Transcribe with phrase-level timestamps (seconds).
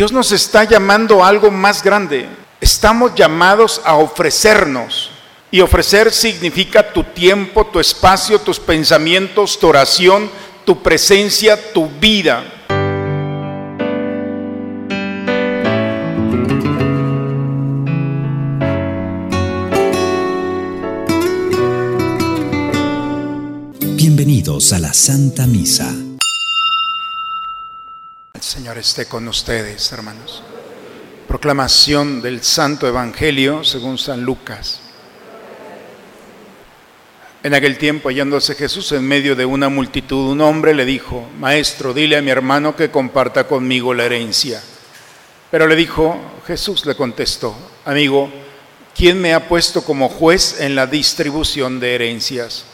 [0.00, 2.26] Dios nos está llamando a algo más grande.
[2.58, 5.10] Estamos llamados a ofrecernos.
[5.50, 10.30] Y ofrecer significa tu tiempo, tu espacio, tus pensamientos, tu oración,
[10.64, 12.42] tu presencia, tu vida.
[23.96, 25.94] Bienvenidos a la Santa Misa.
[28.60, 30.42] Señor esté con ustedes, hermanos.
[31.26, 34.82] Proclamación del Santo Evangelio según San Lucas.
[37.42, 41.94] En aquel tiempo, hallándose Jesús en medio de una multitud, un hombre le dijo, Maestro,
[41.94, 44.62] dile a mi hermano que comparta conmigo la herencia.
[45.50, 47.56] Pero le dijo, Jesús le contestó,
[47.86, 48.30] Amigo,
[48.94, 52.66] ¿quién me ha puesto como juez en la distribución de herencias?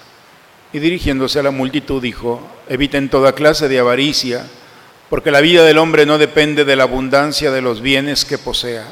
[0.73, 4.47] Y dirigiéndose a la multitud dijo, Eviten toda clase de avaricia
[5.09, 8.85] porque la vida del hombre no depende de la abundancia de los bienes que posea.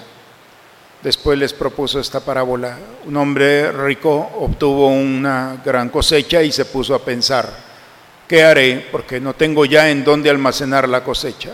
[1.03, 2.79] Después les propuso esta parábola.
[3.05, 7.53] Un hombre rico obtuvo una gran cosecha y se puso a pensar,
[8.29, 8.87] ¿qué haré?
[8.91, 11.51] Porque no tengo ya en dónde almacenar la cosecha.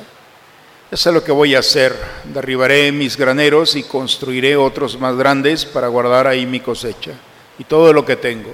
[0.91, 1.97] Eso es lo que voy a hacer.
[2.25, 7.13] Derribaré mis graneros y construiré otros más grandes para guardar ahí mi cosecha
[7.59, 8.53] y todo lo que tengo.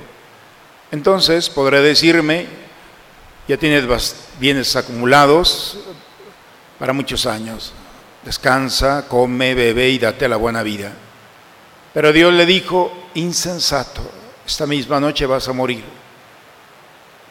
[0.92, 2.46] Entonces podré decirme,
[3.48, 5.78] ya tienes bienes acumulados
[6.78, 7.72] para muchos años.
[8.24, 10.92] Descansa, come, bebe y date la buena vida.
[11.94, 14.02] Pero Dios le dijo, insensato,
[14.46, 15.84] esta misma noche vas a morir.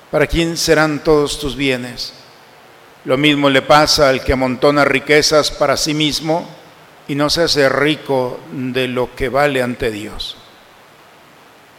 [0.09, 2.13] ¿Para quién serán todos tus bienes?
[3.03, 6.47] Lo mismo le pasa al que amontona riquezas para sí mismo
[7.07, 10.37] y no se hace rico de lo que vale ante Dios.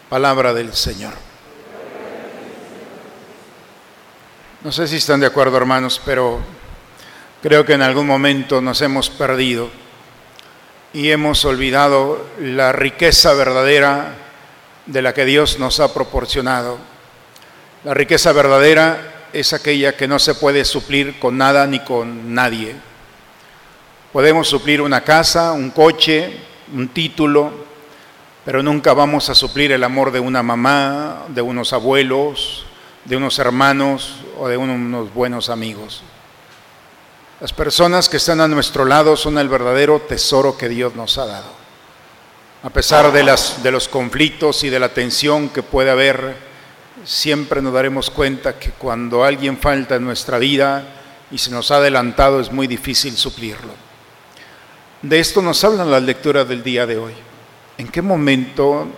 [0.08, 1.14] Palabra del Señor.
[4.62, 6.40] No sé si están de acuerdo, hermanos, pero
[7.46, 9.70] creo que en algún momento nos hemos perdido
[10.92, 14.16] y hemos olvidado la riqueza verdadera
[14.86, 16.76] de la que Dios nos ha proporcionado.
[17.84, 22.74] La riqueza verdadera es aquella que no se puede suplir con nada ni con nadie.
[24.12, 26.36] Podemos suplir una casa, un coche,
[26.74, 27.52] un título,
[28.44, 32.66] pero nunca vamos a suplir el amor de una mamá, de unos abuelos,
[33.04, 36.02] de unos hermanos o de unos buenos amigos.
[37.40, 41.26] Las personas que están a nuestro lado son el verdadero tesoro que Dios nos ha
[41.26, 41.50] dado.
[42.62, 46.36] A pesar de, los conflictos y de la tensión que puede haber,
[47.04, 50.84] siempre nos daremos cuenta que cuando alguien falta en nuestra vida
[51.30, 53.72] y se nos ha adelantado es muy difícil suplirlo.
[55.02, 57.12] De esto nos hablan las lecturas del día de hoy.
[57.78, 58.88] ¿En qué momento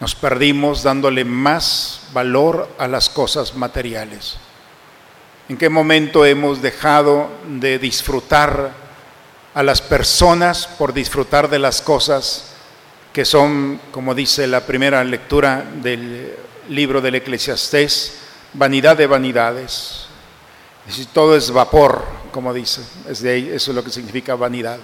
[0.00, 4.36] nos perdimos dándole más valor a las cosas materiales.
[5.48, 8.72] ¿En qué momento hemos dejado de disfrutar
[9.54, 12.46] a las personas por disfrutar de las cosas
[13.12, 16.34] que son, como dice la primera lectura del
[16.68, 18.18] libro del Eclesiastés,
[18.54, 20.06] vanidad de vanidades?
[20.88, 24.80] Es todo es vapor, como dice, es de ahí, eso es lo que significa vanidad.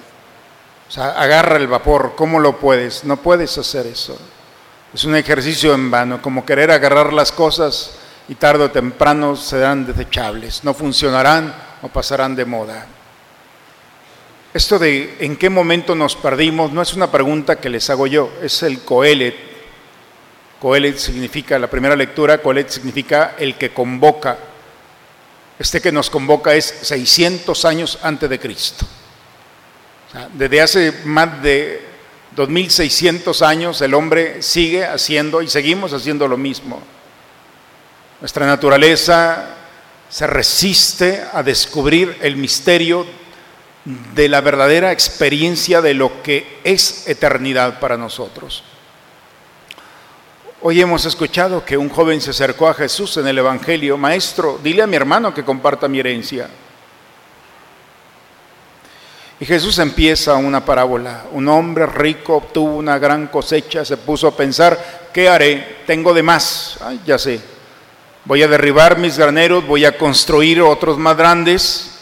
[0.88, 3.02] O sea, agarra el vapor, ¿cómo lo puedes?
[3.02, 4.16] No puedes hacer eso.
[4.94, 9.86] Es un ejercicio en vano, como querer agarrar las cosas y tarde o temprano serán
[9.86, 12.86] desechables, no funcionarán o pasarán de moda.
[14.54, 18.32] Esto de en qué momento nos perdimos no es una pregunta que les hago yo,
[18.42, 19.34] es el Coelet.
[20.60, 24.38] Coelet significa, la primera lectura, Coelet significa el que convoca.
[25.58, 28.86] Este que nos convoca es 600 años antes de Cristo.
[30.34, 31.80] desde hace más de
[32.36, 36.82] 2600 años el hombre sigue haciendo y seguimos haciendo lo mismo.
[38.22, 39.46] Nuestra naturaleza
[40.08, 43.04] se resiste a descubrir el misterio
[43.84, 48.62] de la verdadera experiencia de lo que es eternidad para nosotros.
[50.60, 54.82] Hoy hemos escuchado que un joven se acercó a Jesús en el Evangelio, Maestro, dile
[54.82, 56.48] a mi hermano que comparta mi herencia.
[59.40, 61.24] Y Jesús empieza una parábola.
[61.32, 65.78] Un hombre rico obtuvo una gran cosecha, se puso a pensar, ¿qué haré?
[65.88, 66.78] Tengo de más.
[66.80, 67.51] Ay, ya sé.
[68.24, 71.98] Voy a derribar mis graneros, voy a construir otros más grandes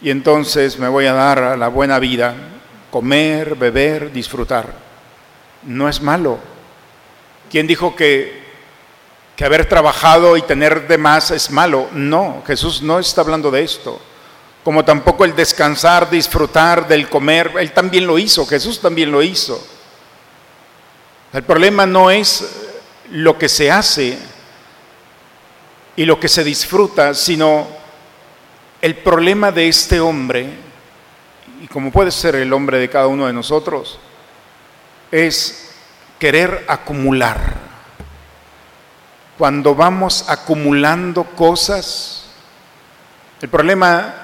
[0.00, 2.34] y entonces me voy a dar a la buena vida,
[2.90, 4.74] comer, beber, disfrutar.
[5.62, 6.38] No es malo.
[7.50, 8.42] ¿Quién dijo que,
[9.36, 11.88] que haber trabajado y tener de más es malo?
[11.92, 14.00] No, Jesús no está hablando de esto
[14.64, 19.62] como tampoco el descansar, disfrutar del comer, Él también lo hizo, Jesús también lo hizo.
[21.34, 22.48] El problema no es
[23.10, 24.18] lo que se hace
[25.96, 27.66] y lo que se disfruta, sino
[28.80, 30.64] el problema de este hombre
[31.64, 33.98] y como puede ser el hombre de cada uno de nosotros,
[35.10, 35.70] es
[36.18, 37.54] querer acumular.
[39.38, 42.26] Cuando vamos acumulando cosas,
[43.40, 44.14] el problema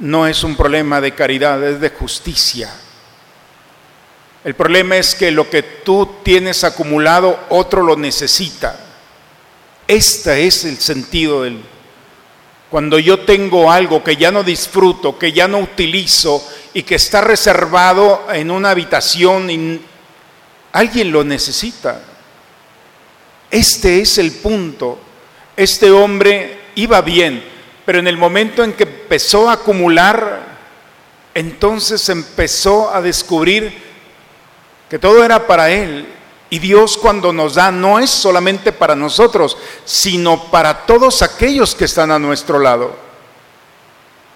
[0.00, 2.74] no es un problema de caridad, es de justicia.
[4.42, 8.89] El problema es que lo que tú tienes acumulado, otro lo necesita.
[9.90, 11.60] Este es el sentido del...
[12.70, 17.22] Cuando yo tengo algo que ya no disfruto, que ya no utilizo y que está
[17.22, 19.80] reservado en una habitación y
[20.70, 22.02] alguien lo necesita.
[23.50, 25.00] Este es el punto.
[25.56, 27.42] Este hombre iba bien,
[27.84, 30.56] pero en el momento en que empezó a acumular,
[31.34, 33.76] entonces empezó a descubrir
[34.88, 36.19] que todo era para Él.
[36.50, 41.84] Y Dios cuando nos da no es solamente para nosotros, sino para todos aquellos que
[41.84, 42.94] están a nuestro lado.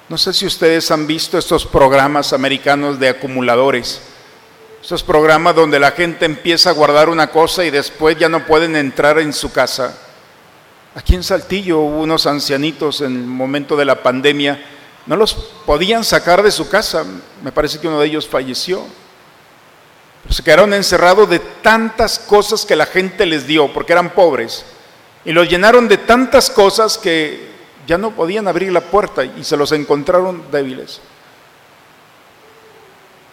[0.08, 4.00] No sé si ustedes han visto estos programas americanos de acumuladores.
[4.80, 8.76] Estos programas donde la gente empieza a guardar una cosa y después ya no pueden
[8.76, 9.98] entrar en su casa.
[10.94, 14.64] Aquí en Saltillo hubo unos ancianitos en el momento de la pandemia,
[15.06, 15.34] no los
[15.66, 17.04] podían sacar de su casa.
[17.42, 18.84] Me parece que uno de ellos falleció.
[20.30, 24.64] Se quedaron encerrados de tantas cosas que la gente les dio, porque eran pobres.
[25.24, 27.52] Y los llenaron de tantas cosas que
[27.86, 31.00] ya no podían abrir la puerta y se los encontraron débiles.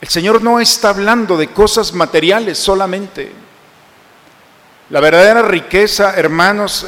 [0.02, 3.32] El Señor no está hablando de cosas materiales solamente.
[4.90, 6.86] La verdadera riqueza, hermanos,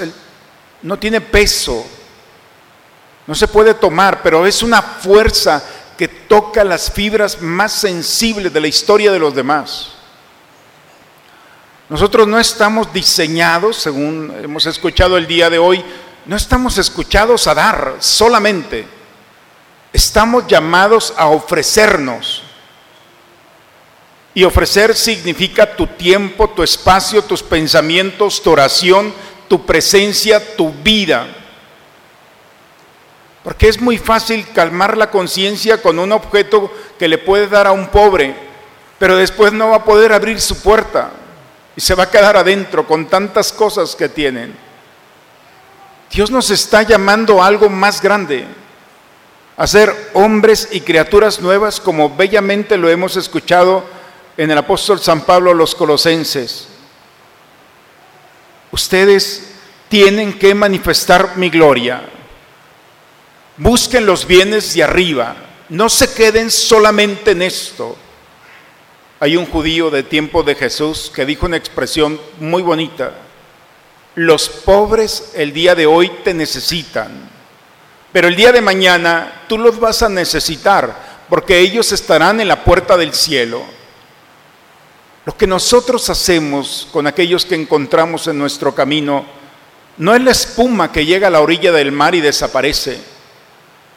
[0.82, 1.86] no tiene peso,
[3.26, 5.64] no se puede tomar, pero es una fuerza
[5.98, 9.90] que toca las fibras más sensibles de la historia de los demás.
[11.90, 15.84] Nosotros no estamos diseñados, según hemos escuchado el día de hoy,
[16.26, 18.88] no estamos escuchados a dar solamente,
[19.92, 22.44] estamos llamados a ofrecernos.
[24.34, 29.14] Y ofrecer significa tu tiempo, tu espacio, tus pensamientos, tu oración,
[29.48, 31.28] tu presencia, tu vida.
[33.44, 37.74] Porque es muy fácil calmar la conciencia con un objeto que le puede dar a
[37.74, 38.36] un pobre,
[38.98, 41.12] pero después no va a poder abrir su puerta
[41.76, 44.56] y se va a quedar adentro con tantas cosas que tienen.
[46.10, 48.46] Dios nos está llamando a algo más grande,
[49.58, 53.84] a ser hombres y criaturas nuevas como bellamente lo hemos escuchado
[54.38, 56.68] en el apóstol San Pablo a los colosenses.
[58.72, 59.54] Ustedes
[59.90, 62.04] tienen que manifestar mi gloria.
[63.58, 65.36] Busquen los bienes de arriba.
[65.70, 67.96] No se queden solamente en esto.
[69.20, 73.14] Hay un judío de tiempo de Jesús que dijo una expresión muy bonita.
[74.16, 77.30] Los pobres el día de hoy te necesitan,
[78.12, 82.64] pero el día de mañana tú los vas a necesitar porque ellos estarán en la
[82.64, 83.64] puerta del cielo.
[85.26, 89.26] Lo que nosotros hacemos con aquellos que encontramos en nuestro camino
[89.98, 93.13] no es la espuma que llega a la orilla del mar y desaparece.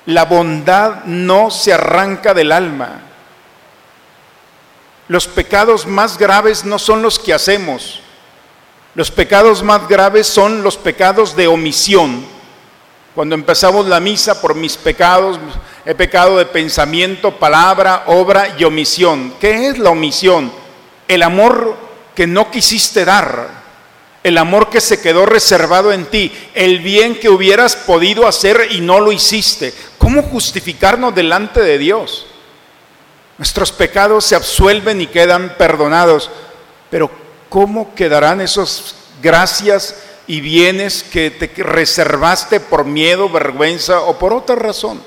[0.07, 3.01] La bondad no se arranca del alma.
[5.09, 8.01] Los pecados más graves no son los que hacemos.
[8.95, 12.25] Los pecados más graves son los pecados de omisión.
[13.15, 15.39] Cuando empezamos la misa por mis pecados,
[15.85, 19.35] he pecado de pensamiento, palabra, obra y omisión.
[19.41, 20.51] ¿Qué es la omisión?
[21.09, 21.77] el amor
[22.15, 23.56] que no quisiste dar,
[24.27, 28.81] el amor que se quedó reservado en ti, el bien que hubieras podido hacer y
[28.81, 29.73] no lo hiciste.
[29.99, 32.27] ¿Cómo justificarnos delante de Dios?
[33.39, 36.29] Nuestros pecados se absuelven y quedan perdonados,
[36.91, 37.09] pero
[37.49, 44.57] ¿cómo quedarán esas gracias y bienes que te reservaste por miedo, vergüenza o por otra
[44.57, 45.01] razón?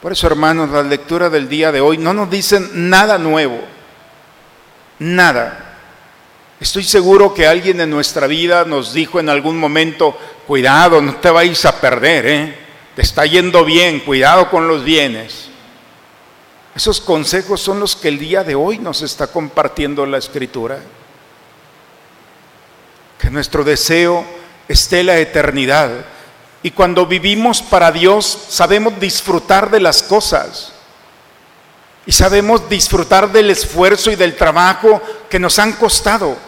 [0.00, 3.58] Por eso, hermanos, la lectura del día de hoy no nos dicen nada nuevo
[4.98, 5.67] nada.
[6.60, 11.30] Estoy seguro que alguien en nuestra vida nos dijo en algún momento, cuidado, no te
[11.30, 12.58] vais a perder, ¿eh?
[12.96, 15.50] te está yendo bien, cuidado con los bienes.
[16.74, 20.80] Esos consejos son los que el día de hoy nos está compartiendo la escritura.
[23.20, 24.24] Que nuestro deseo
[24.66, 25.90] esté la eternidad.
[26.62, 30.72] Y cuando vivimos para Dios sabemos disfrutar de las cosas
[32.04, 36.47] y sabemos disfrutar del esfuerzo y del trabajo que nos han costado.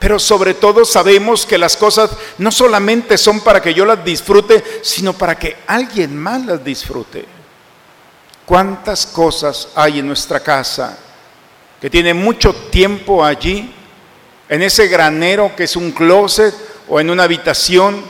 [0.00, 4.64] Pero sobre todo sabemos que las cosas no solamente son para que yo las disfrute,
[4.82, 7.24] sino para que alguien más las disfrute.
[8.44, 10.98] ¿Cuántas cosas hay en nuestra casa
[11.80, 13.72] que tiene mucho tiempo allí,
[14.48, 16.52] en ese granero que es un closet
[16.88, 18.02] o en una habitación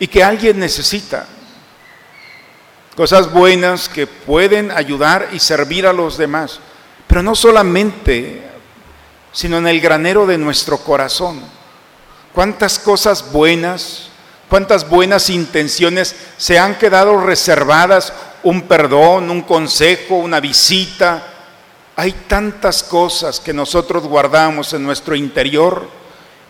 [0.00, 1.28] y que alguien necesita?
[2.96, 6.58] cosas buenas que pueden ayudar y servir a los demás,
[7.06, 8.42] pero no solamente,
[9.36, 11.42] sino en el granero de nuestro corazón.
[12.32, 14.08] ¿Cuántas cosas buenas,
[14.48, 18.14] cuántas buenas intenciones se han quedado reservadas?
[18.44, 21.22] Un perdón, un consejo, una visita.
[21.96, 25.86] Hay tantas cosas que nosotros guardamos en nuestro interior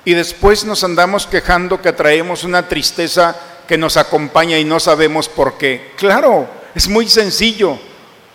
[0.05, 3.35] y después nos andamos quejando que traemos una tristeza
[3.67, 5.91] que nos acompaña y no sabemos por qué.
[5.97, 7.81] Claro, es muy sencillo,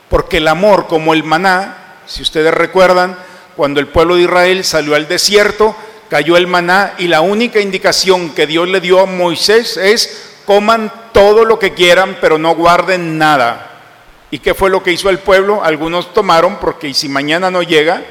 [0.10, 3.31] porque el amor como el maná, si ustedes recuerdan,
[3.62, 5.76] cuando el pueblo de Israel salió al desierto,
[6.10, 10.92] cayó el maná y la única indicación que Dios le dio a Moisés es coman
[11.12, 13.84] todo lo que quieran, pero no guarden nada.
[14.32, 15.64] ¿Y qué fue lo que hizo el pueblo?
[15.64, 18.02] Algunos tomaron porque si mañana no llega,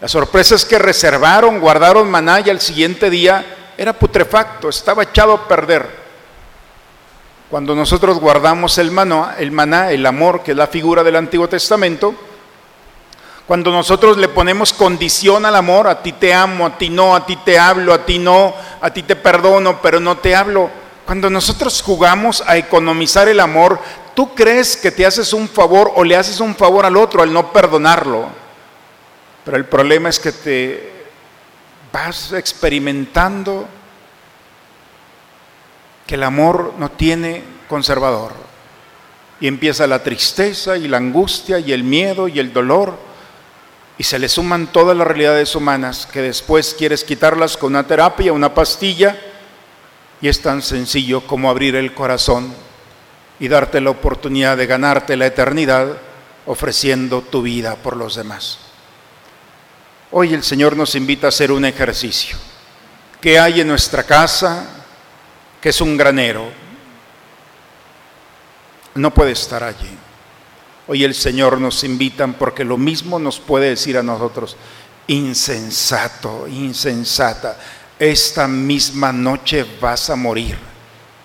[0.00, 5.34] la sorpresa es que reservaron, guardaron maná y al siguiente día era putrefacto, estaba echado
[5.34, 5.86] a perder.
[7.50, 11.50] Cuando nosotros guardamos el maná, el maná, el amor, que es la figura del Antiguo
[11.50, 12.14] Testamento,
[13.46, 17.24] cuando nosotros le ponemos condición al amor, a ti te amo, a ti no, a
[17.24, 20.68] ti te hablo, a ti no, a ti te perdono, pero no te hablo.
[21.06, 23.78] Cuando nosotros jugamos a economizar el amor,
[24.16, 27.32] tú crees que te haces un favor o le haces un favor al otro al
[27.32, 28.26] no perdonarlo.
[29.44, 30.92] Pero el problema es que te
[31.92, 33.68] vas experimentando
[36.04, 38.32] que el amor no tiene conservador.
[39.38, 42.98] Y empieza la tristeza y la angustia y el miedo y el dolor.
[43.98, 48.32] Y se le suman todas las realidades humanas que después quieres quitarlas con una terapia,
[48.32, 49.18] una pastilla.
[50.20, 52.52] Y es tan sencillo como abrir el corazón
[53.38, 55.96] y darte la oportunidad de ganarte la eternidad
[56.46, 58.58] ofreciendo tu vida por los demás.
[60.12, 62.36] Hoy el Señor nos invita a hacer un ejercicio.
[63.20, 64.66] ¿Qué hay en nuestra casa?
[65.60, 66.48] Que es un granero.
[68.94, 69.98] No puede estar allí.
[70.88, 74.56] Hoy el Señor nos invita porque lo mismo nos puede decir a nosotros,
[75.08, 77.56] insensato, insensata,
[77.98, 80.56] esta misma noche vas a morir.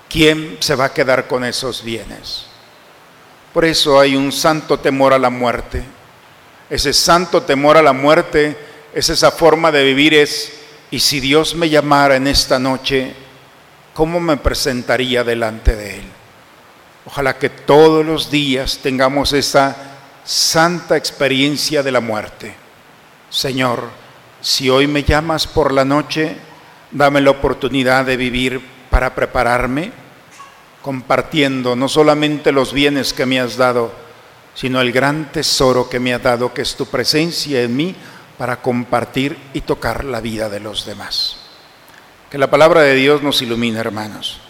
[0.09, 2.45] ¿Quién se va a quedar con esos bienes?
[3.53, 5.83] Por eso hay un santo temor a la muerte.
[6.69, 8.57] Ese santo temor a la muerte
[8.93, 10.53] es esa forma de vivir es,
[10.89, 13.13] y si Dios me llamara en esta noche,
[13.93, 16.10] ¿cómo me presentaría delante de Él?
[17.05, 19.75] Ojalá que todos los días tengamos esa
[20.24, 22.55] santa experiencia de la muerte.
[23.29, 23.89] Señor,
[24.41, 26.36] si hoy me llamas por la noche,
[26.91, 29.91] dame la oportunidad de vivir para prepararme,
[30.81, 33.93] compartiendo no solamente los bienes que me has dado,
[34.53, 37.96] sino el gran tesoro que me has dado, que es tu presencia en mí
[38.38, 41.38] para compartir y tocar la vida de los demás.
[42.29, 44.41] Que la palabra de Dios nos ilumine, hermanos.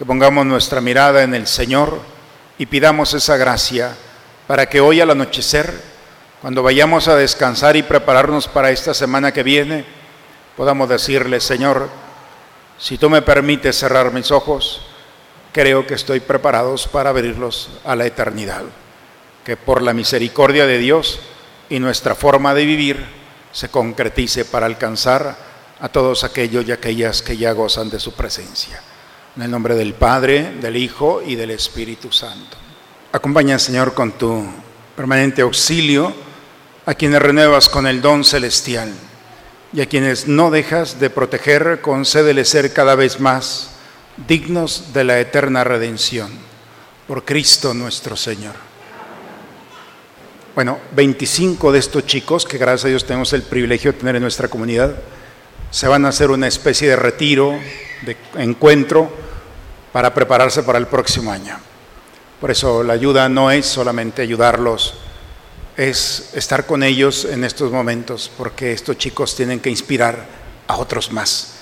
[0.00, 2.00] Que pongamos nuestra mirada en el Señor
[2.56, 3.94] y pidamos esa gracia
[4.46, 5.78] para que hoy al anochecer,
[6.40, 9.84] cuando vayamos a descansar y prepararnos para esta semana que viene,
[10.56, 11.90] podamos decirle, Señor,
[12.78, 14.86] si tú me permites cerrar mis ojos,
[15.52, 18.62] creo que estoy preparados para abrirlos a la eternidad.
[19.44, 21.20] Que por la misericordia de Dios
[21.68, 23.04] y nuestra forma de vivir,
[23.52, 25.36] se concretice para alcanzar
[25.78, 28.80] a todos aquellos y aquellas que ya gozan de su presencia.
[29.40, 32.58] En el nombre del Padre, del Hijo y del Espíritu Santo.
[33.10, 34.44] Acompaña, Señor, con tu
[34.94, 36.12] permanente auxilio
[36.84, 38.92] a quienes renuevas con el don celestial
[39.72, 43.70] y a quienes no dejas de proteger, concédele ser cada vez más
[44.28, 46.30] dignos de la eterna redención.
[47.08, 48.56] Por Cristo nuestro Señor.
[50.54, 54.22] Bueno, 25 de estos chicos, que gracias a Dios tenemos el privilegio de tener en
[54.22, 54.96] nuestra comunidad,
[55.70, 57.58] se van a hacer una especie de retiro,
[58.02, 59.29] de encuentro,
[59.92, 61.56] para prepararse para el próximo año.
[62.40, 64.94] Por eso la ayuda no es solamente ayudarlos,
[65.76, 70.24] es estar con ellos en estos momentos, porque estos chicos tienen que inspirar
[70.66, 71.54] a otros más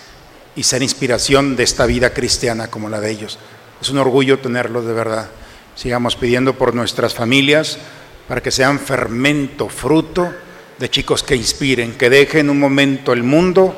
[0.54, 3.38] y ser inspiración de esta vida cristiana como la de ellos.
[3.80, 5.28] Es un orgullo tenerlos de verdad.
[5.74, 7.78] Sigamos pidiendo por nuestras familias,
[8.26, 10.32] para que sean fermento, fruto
[10.78, 13.74] de chicos que inspiren, que dejen un momento el mundo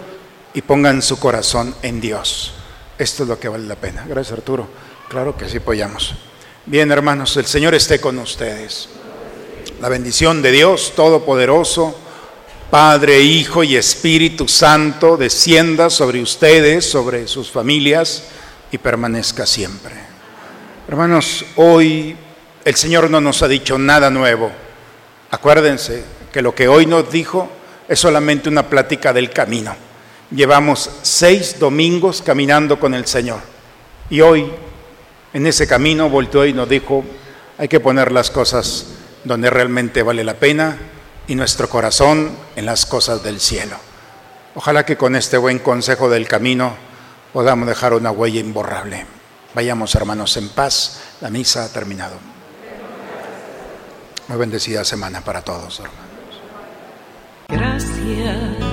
[0.53, 2.55] y pongan su corazón en Dios.
[3.01, 4.05] Esto es lo que vale la pena.
[4.07, 4.69] Gracias Arturo.
[5.09, 6.15] Claro que sí apoyamos.
[6.67, 8.91] Bien hermanos, el Señor esté con ustedes.
[9.81, 11.99] La bendición de Dios Todopoderoso,
[12.71, 18.25] Padre, Hijo y Espíritu Santo, descienda sobre ustedes, sobre sus familias
[18.71, 19.95] y permanezca siempre.
[20.87, 22.15] Hermanos, hoy
[22.67, 24.53] el Señor no nos ha dicho nada nuevo.
[25.31, 27.49] Acuérdense que lo que hoy nos dijo
[27.89, 29.90] es solamente una plática del camino.
[30.31, 33.41] Llevamos seis domingos caminando con el Señor.
[34.11, 34.51] Y hoy,
[35.33, 37.05] en ese camino, volteó y nos dijo,
[37.59, 38.87] Hay que poner las cosas
[39.25, 40.79] donde realmente vale la pena
[41.27, 43.77] y nuestro corazón en las cosas del cielo.
[44.55, 46.75] Ojalá que con este buen consejo del camino
[47.33, 49.07] podamos dejar una huella imborrable.
[49.55, 51.01] Vayamos hermanos en paz.
[51.21, 52.17] La misa ha terminado.
[54.29, 56.01] Muy bendecida semana para todos, hermanos.
[57.49, 58.70] Gracias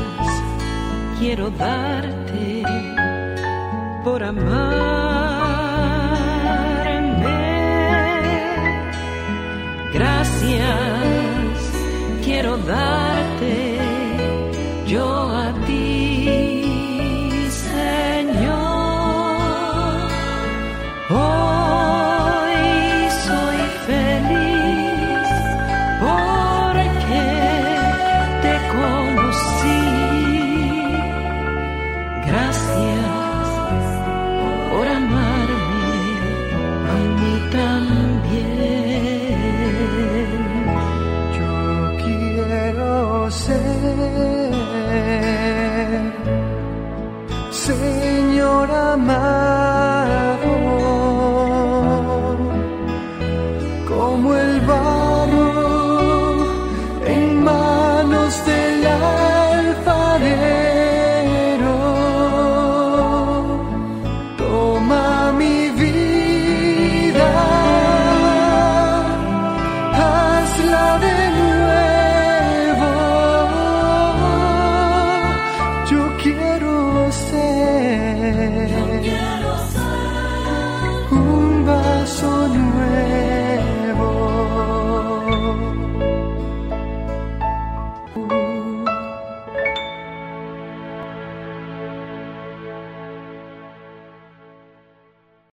[1.19, 2.63] quiero darte
[4.03, 4.77] por amarme.
[9.93, 10.67] Gracias
[12.23, 13.76] quiero darte